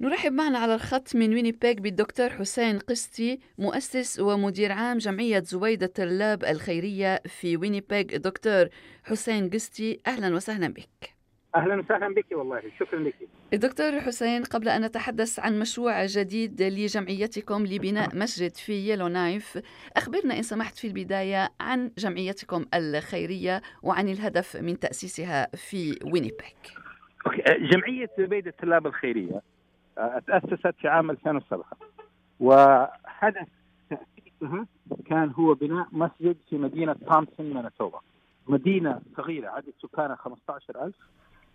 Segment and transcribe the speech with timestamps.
[0.00, 6.44] نرحب معنا على الخط من وينيبيغ بالدكتور حسين قستي مؤسس ومدير عام جمعية زبيدة طلاب
[6.44, 8.02] الخيرية في وينيبيغ.
[8.02, 8.68] دكتور
[9.04, 11.14] حسين قستي أهلا وسهلا بك.
[11.56, 13.14] أهلا وسهلا بك والله شكرا لك.
[13.52, 19.58] دكتور حسين قبل أن نتحدث عن مشروع جديد لجمعيتكم لبناء مسجد في يلو نايف
[19.96, 26.48] أخبرنا إن سمحت في البداية عن جمعيتكم الخيرية وعن الهدف من تأسيسها في وينيبيغ.
[27.72, 29.55] جمعية زبيده الطلاب الخيرية.
[29.98, 31.64] آه، تأسست في عام 2007
[32.40, 33.48] وحدث
[33.90, 34.66] تاسيسها
[35.06, 38.00] كان هو بناء مسجد في مدينة تومسون مانيتوبا.
[38.48, 40.94] مدينة صغيرة عدد سكانها 15000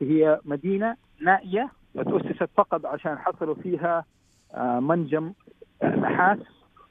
[0.00, 4.04] هي مدينة نائية وتؤسست فقط عشان حصلوا فيها
[4.54, 5.32] آه، منجم
[5.84, 6.38] نحاس.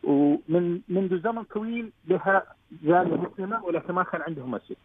[0.03, 2.43] ومن منذ زمن طويل لها
[2.83, 4.75] جاليه مسلمة ولكن ما كان عندهم مسجد.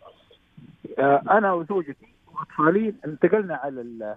[0.99, 4.17] آه، أنا وزوجتي وأطفالي انتقلنا على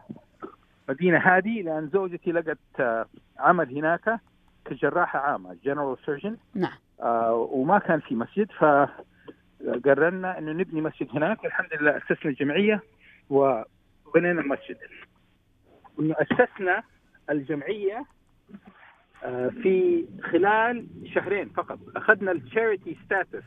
[0.89, 3.05] المدينة هذه لأن زوجتي لقت آه،
[3.39, 4.19] عمل هناك
[4.65, 6.77] كجراحة عامة general surgeon نعم.
[7.31, 11.43] وما كان في مسجد فقررنا إنه نبني مسجد هناك.
[11.43, 12.81] والحمد لله أسسنا الجمعية
[13.29, 13.61] و
[14.15, 14.77] بنينا المسجد.
[15.99, 16.83] انه اسسنا
[17.29, 18.05] الجمعية
[19.23, 21.79] آه، في خلال شهرين فقط.
[21.95, 23.43] أخذنا ال charity status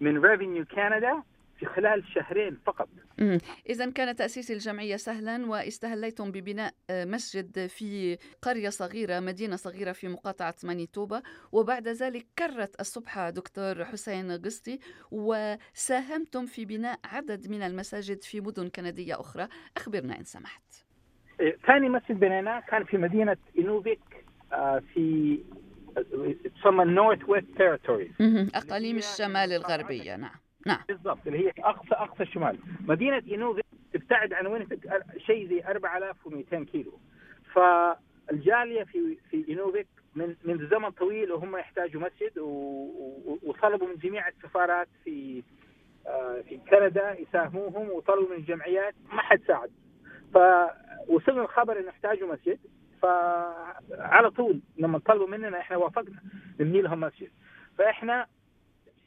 [0.00, 1.22] من ريفينيو كندا
[1.62, 2.88] في خلال شهرين فقط.
[3.68, 10.08] إذا كان تأسيس الجمعية سهلا واستهليتم ببناء آه، مسجد في قرية صغيرة مدينة صغيرة في
[10.08, 11.22] مقاطعة مانيتوبا.
[11.52, 14.78] وبعد ذلك كرت الصبحة دكتور حسين قسطي
[15.10, 19.48] وساهمتم في بناء عدد من المساجد في مدن كندية أخرى.
[19.76, 20.62] أخبرنا إن سمحت.
[21.40, 24.00] إيه، ثاني مسجد بنيناه كان في مدينة إنوفيك
[24.52, 25.38] آه، في
[26.60, 28.12] تسمى ال Northwest Territory
[28.54, 30.34] أقاليم الشمال الغربية نعم.
[30.66, 30.78] نعم.
[30.88, 32.58] بالضبط اللي هي اقصى أقصى الشمال.
[32.80, 33.62] مدينة إينوفيك
[33.92, 34.68] تبتعد عن وين؟
[35.26, 36.98] شيء زي 4200 كيلو.
[37.54, 42.38] فالجالية في في اينوفيك من من زمن طويل وهم يحتاجوا مسجد
[43.42, 45.42] وطلبوا من جميع السفارات في
[46.06, 49.70] آه، في كندا يساهموهم وطلبوا من الجمعيات ما حد ساعد.
[50.34, 52.58] فوصلنا الخبر إنه يحتاجوا مسجد.
[53.02, 56.22] فعلى طول لما طلبوا مننا إحنا وافقنا
[56.60, 57.30] نبني لهم مسجد.
[57.78, 58.26] فإحنا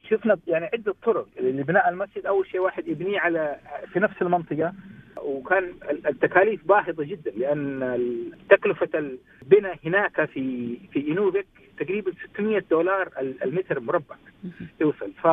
[0.10, 1.28] شفنا يعني عدة طرق.
[1.40, 3.60] لبناء المسجد أول شيء واحد يبنيه على
[3.94, 4.74] في نفس المنطقة.
[5.18, 11.48] وكان التكاليف باهظة جدا لأن تكلفة البناء هناك في في انوفيك
[11.80, 14.16] تقريبا 600 دولار المتر مربع
[14.82, 15.28] يوصل ف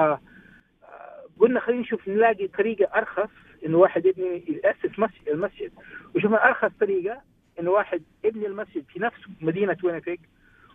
[1.38, 3.30] قلنا خلينا نشوف نلاقي طريقة أرخص
[3.66, 5.72] انه واحد يبني يأسس مسجد المسجد.
[6.14, 7.20] وشفنا أرخص طريقة
[7.60, 10.18] انه واحد يبني المسجد في نفس مدينة وينيبيج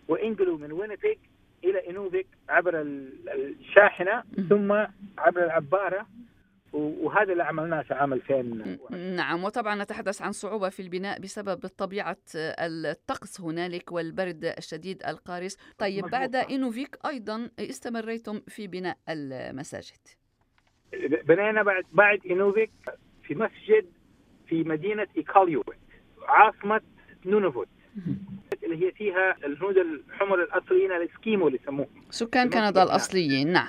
[0.08, 1.18] وينقلوا من وينيبيج
[1.64, 4.72] إلى انوفيك عبر الشاحنة ثم
[5.18, 6.06] عبر العبارة
[6.72, 8.42] وهذا اللي عملناه في عام 2000
[8.90, 15.56] نعم وطبعا نتحدث عن صعوبة في البناء بسبب طبيعة الطقس هنالك والبرد الشديد القارس.
[15.78, 19.98] طيب بعد إنوفيك أيضا استمريتم في بناء المساجد.
[21.24, 22.70] بنينا بعد بعد إنوفيك
[23.22, 23.86] في مسجد
[24.46, 25.76] في مدينة إيكالويت
[26.28, 26.80] عاصمة
[27.26, 27.68] نونافوت.
[28.72, 31.88] اللي هي فيها الهنود الحمر الأصليين الإسكيمو اللي يسموهم.
[32.10, 33.68] سكان كندا الأصليين نعم.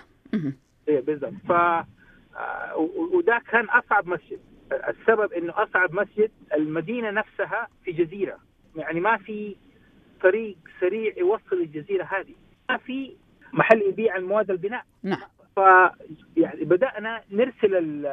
[0.87, 1.33] إيه بالضبط.
[1.47, 4.39] ف آه، وده كان أصعب مسجد.
[4.71, 8.38] السبب إنه أصعب مسجد المدينة نفسها في جزيرة.
[8.75, 9.55] يعني ما في
[10.21, 12.35] طريق سريع يوصل الجزيره هذه.
[12.69, 13.15] ما في
[13.53, 14.83] محل يبيع المواد البناء.
[15.03, 15.21] نعم.
[15.55, 15.59] ف
[16.38, 18.05] يعني بدأنا نرسل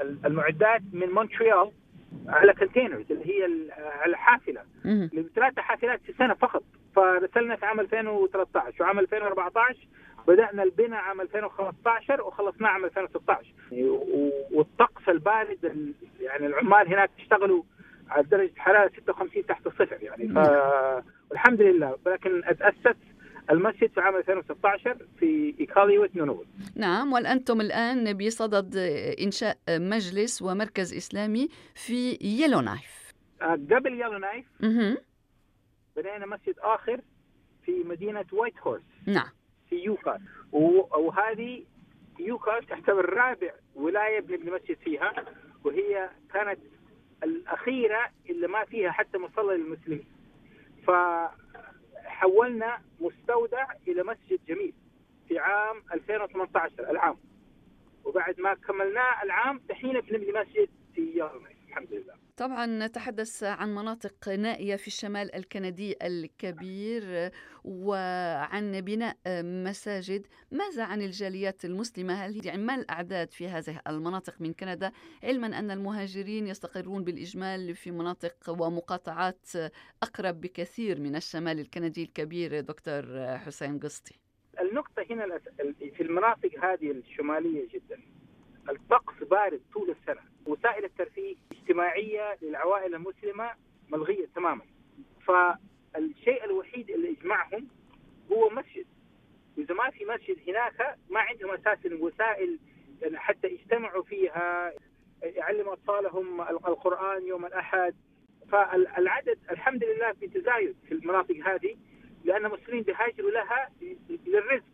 [0.00, 1.70] المعدات من مونتريال
[2.28, 4.62] على containers اللي هي على حافلة.
[5.34, 6.62] ثلاثة حافلات في السنة فقط.
[6.96, 9.78] فرسلنا في عام 2013 وعام 2014
[10.28, 13.46] بدأنا البناء عام 2015 وخلصناه عام 2016
[14.52, 15.58] والطقس البارد
[16.20, 17.62] يعني العمال هناك اشتغلوا
[18.10, 20.28] على درجة حرارة 56 تحت الصفر يعني.
[21.30, 21.96] فالحمد لله.
[22.06, 22.96] ولكن اتاسس
[23.50, 26.46] المسجد في عام 2016 في إيكالويت نونافوت
[26.76, 28.76] نعم وأنتم الآن بصدد
[29.20, 33.12] إنشاء مجلس ومركز إسلامي في يلو نايف
[33.42, 34.46] آه، قبل يلو نايف
[35.96, 37.00] بنينا مسجد آخر
[37.64, 39.28] في مدينة وايت هورس نعم.
[39.70, 40.20] في يوكن.
[40.52, 41.64] وهذه
[42.18, 45.12] يوكن تعتبر رابع ولاية بنبني مسجد فيها
[45.64, 46.58] وهي كانت
[47.22, 50.04] الأخيرة اللي ما فيها حتى مصلى للمسلمين.
[50.86, 50.90] ف
[52.16, 54.72] حولنا مستودع إلى مسجد جميل
[55.28, 57.16] في عام 2018 العام.
[58.04, 61.22] وبعد ما كملناه العام دحين بنبني مسجد في
[62.36, 67.30] طبعا نتحدث عن مناطق نائية في الشمال الكندي الكبير
[67.64, 70.26] وعن بناء مساجد.
[70.50, 74.92] ماذا عن الجاليات المسلمة؟ هل يعني ما الأعداد في هذه المناطق من كندا؟
[75.22, 79.46] علما أن المهاجرين يستقرون بالإجمال في مناطق ومقاطعات
[80.02, 83.04] أقرب بكثير من الشمال الكندي الكبير دكتور
[83.38, 84.14] حسين قسطي.
[84.60, 85.38] النقطة هنا
[85.96, 88.00] في المناطق هذه الشمالية جدا
[88.70, 91.36] الطقس بارد طول السنة وسائل الترفيه
[91.66, 93.50] اجتماعية للعوائل المسلمة
[93.88, 94.62] ملغية تماما.
[95.26, 97.68] فالشيء الوحيد اللي يجمعهم
[98.32, 98.86] هو مسجد.
[99.58, 102.58] إذا ما في مسجد هناك ما عندهم أساسا وسائل
[103.14, 104.72] حتى يجتمعوا فيها
[105.22, 107.94] يعلموا أطفالهم القرآن يوم الأحد.
[108.52, 111.76] فالعدد الحمد لله في تزايد في المناطق هذه
[112.24, 113.70] لأن المسلمين بيهاجروا لها
[114.26, 114.64] للرزق.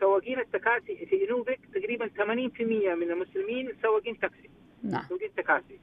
[0.00, 4.50] سواقين التكاسي في انوفيك تقريبا 80% من المسلمين سواقين تاكسي.
[4.84, 5.02] نعم.
[5.08, 5.78] سواقين تكاسي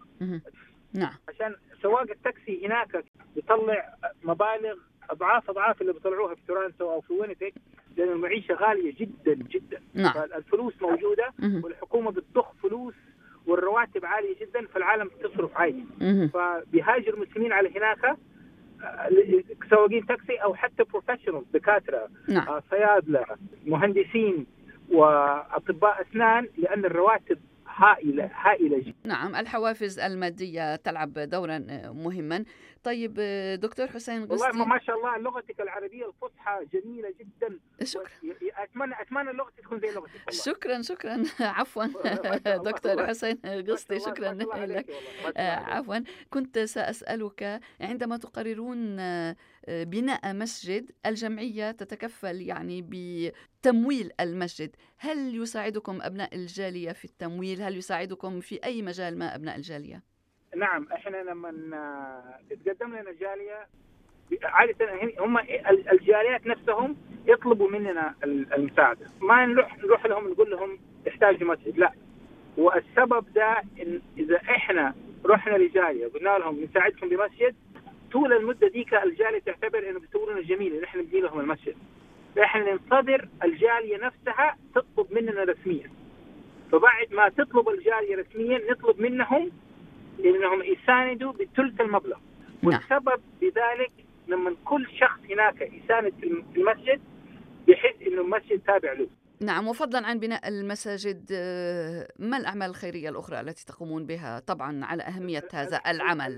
[0.94, 1.14] نعم.
[1.30, 3.04] عشان سواق التاكسي هناك
[3.36, 3.94] بيطلع
[4.24, 4.76] مبالغ
[5.10, 7.54] أضعاف أضعاف اللي بيطلعوها في تورنتو أو في وينيبيك
[7.98, 9.82] لأن المعيشة غالية جدا جدا.
[9.94, 10.14] نعم.
[10.14, 11.34] فالفلوس موجودة.
[11.64, 12.94] والحكومة بتضخ فلوس
[13.46, 15.86] والرواتب عالية جدا فالعالم بتصرف عادي.
[16.34, 18.18] فبيهاجر المسلمين على هناك
[18.84, 19.10] آه،
[19.70, 22.48] سواقين تاكسي أو حتى بروفيشنال دكاترة نعم.
[22.48, 23.26] آه، صيادلة
[23.66, 24.46] مهندسين
[24.90, 27.40] وأطباء أسنان لأن الرواتب
[27.76, 28.96] هائلة هائلة جدا.
[29.06, 32.46] نعم الحوافز المادية تلعب دورا مهما.
[32.84, 33.14] طيب
[33.62, 37.60] دكتور حسين والله ما- غسطي شاء الله لغتك العربية الفصحى جميلة جدا.
[37.84, 38.08] شكرا.
[38.58, 40.32] اتمنى أتمنى لغتي تكون زي لغتك.
[40.32, 41.24] شكرا شكرا.
[41.40, 41.86] عفوا.
[42.72, 43.08] دكتور.
[43.08, 44.34] حسين الله- شكرا
[44.66, 44.90] لك.
[45.38, 45.56] آه،.
[45.56, 45.96] عفوا.
[46.30, 49.36] كنت سأسألك عندما تقررون آه،
[49.70, 54.76] بناء مسجد الجمعية تتكفل يعني بتمويل المسجد.
[54.98, 60.11] هل يساعدكم أبناء الجالية في التمويل؟ هل يساعدكم في أي مجال ما أبناء الجالية؟
[60.62, 61.52] نعم إحنا لما
[62.50, 63.68] تتقدم لنا جالية
[64.44, 64.88] عادة
[65.20, 65.38] هم
[65.92, 69.06] الجاليات نفسهم يطلبوا مننا المساعدة.
[69.22, 71.92] ما نروح نروح لهم نقول لهم تحتاج مسجد لا.
[72.58, 74.94] والسبب ده إن إذا إحنا
[75.26, 77.56] رحنا لجالية قلنا لهم نساعدكم بمسجد
[78.12, 81.76] طول المدة ديك الجالية تعتبر إنه بيصورنا جميل ان إحنا نبني لهم المسجد.
[82.36, 85.90] فإحنا ننتظر الجالية نفسها تطلب مننا رسميا.
[86.72, 89.52] فبعد ما تطلب الجالية رسميا نطلب منهم
[90.26, 92.18] انهم يساندوا بثلث المبلغ.
[92.64, 92.74] نعم.
[92.74, 93.92] والسبب بذلك
[94.28, 97.02] لما كل شخص هناك يساند في المسجد
[97.68, 99.08] بيحس إنه المسجد تابع له.
[99.42, 105.04] نعم وفضلا عن بناء المساجد آه، ما الأعمال الخيرية الأخرى التي تقومون بها؟ طبعا على
[105.04, 106.32] أهمية هذا العمل.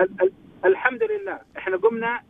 [0.00, 0.32] ال- ال-
[0.64, 1.40] الحمد لله.
[1.58, 2.22] إحنا قمنا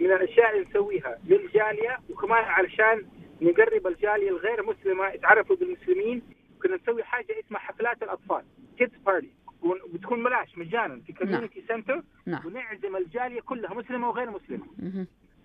[0.00, 3.06] من الأشياء اللي نسويها للجالية وكمان علشان
[3.42, 6.22] نقرب الجالية الغير مسلمة يتعرفوا بالمسلمين
[6.62, 8.42] كنا نسوي حاجة اسمها حفلات الأطفال
[8.78, 9.30] kids party
[9.62, 11.00] وبتكون بلاش مجانا.
[11.06, 12.46] في community center نعم.
[12.46, 14.66] ونعزم الجالية كلها مسلمة وغير مسلمة.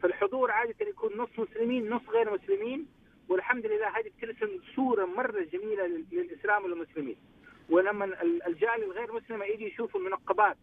[0.02, 2.86] فالحضور عادة يكون نص مسلمين نص غير مسلمين.
[3.30, 7.16] والحمد لله هذه بترسم صورة مرة جميلة لل- للإسلام والمسلمين.
[7.70, 10.58] ولما ال- الجالية الغير مسلمة يجي يشوفوا المنقبات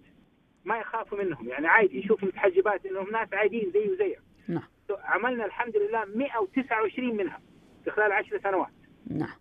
[0.64, 1.48] ما يخافوا منهم.
[1.48, 4.62] يعني عادي يشوفوا متحجبات إنهم ناس عاديين زي وزيك نعم.
[4.90, 7.40] عملنا الحمد لله 129 منها
[7.84, 8.72] في خلال 10 سنوات.
[9.10, 9.36] نعم.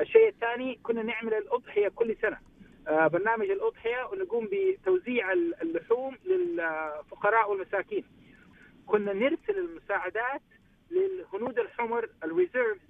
[0.00, 2.36] الشيء الثاني كنا نعمل الأضحية كل سنة.
[2.36, 2.40] آه،
[2.90, 8.04] برنامج الأضحية ونقوم بتوزيع ال- اللحوم للفقراء والمساكين.
[8.86, 10.42] كنا نرسل المساعدات
[10.90, 12.80] للهنود الحمر ال reserves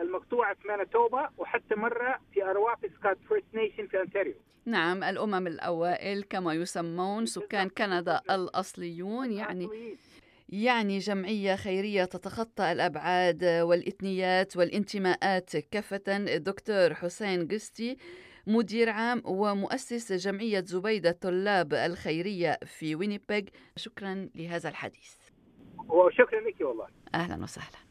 [0.00, 4.34] المقطوعة في مانيتوبا وحتى مرة في أتاوابيسكات First Nation في أنتاريو
[4.66, 9.68] نعم الأمم الأوائل كما يسمون سكان كندا الأصليون يعني
[10.48, 16.00] يعني جمعية خيرية تتخطى الأبعاد والإثنيات والانتماءات كافة.
[16.08, 17.96] الدكتور حسين قستي
[18.46, 23.42] مدير عام ومؤسس جمعية زبيدة طلاب الخيرية في وينيبيغ.
[23.76, 25.14] شكرا لهذا الحديث.
[25.88, 26.86] وشكرا لك والله.
[27.14, 27.89] أهلا وسهلا.